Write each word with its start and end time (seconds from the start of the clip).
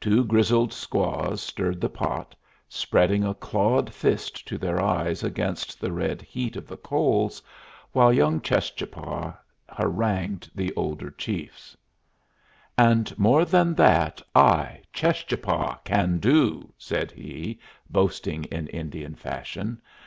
Two 0.00 0.24
grizzled 0.24 0.72
squaws 0.72 1.42
stirred 1.42 1.82
the 1.82 1.90
pot, 1.90 2.34
spreading 2.66 3.22
a 3.24 3.34
clawed 3.34 3.92
fist 3.92 4.48
to 4.48 4.56
their 4.56 4.80
eyes 4.80 5.22
against 5.22 5.78
the 5.82 5.92
red 5.92 6.22
heat 6.22 6.56
of 6.56 6.66
the 6.66 6.78
coals, 6.78 7.42
while 7.92 8.10
young 8.10 8.40
Cheschapah 8.40 9.34
harangued 9.68 10.50
the 10.54 10.72
older 10.76 11.10
chiefs. 11.10 11.76
[Illustration: 12.78 13.02
"BOASTING 13.02 13.02
IN 13.02 13.02
INDIAN 13.02 13.04
FASHION"] 13.04 13.22
"And 13.22 13.24
more 13.28 13.44
than 13.44 13.74
that, 13.74 14.22
I, 14.34 14.80
Cheschapah, 14.94 15.78
can 15.84 16.18
do," 16.20 16.72
said 16.78 17.10
he, 17.12 17.60
boasting 17.90 18.44
in 18.44 18.68
Indian 18.68 19.14
fashion. 19.14 19.82